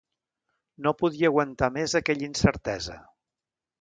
[0.85, 2.97] No podia aguantar més aquella incertesa.